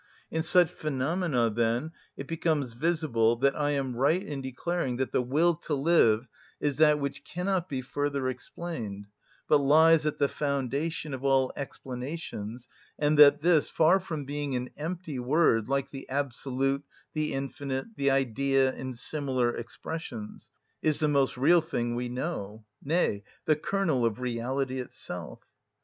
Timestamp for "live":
5.75-6.27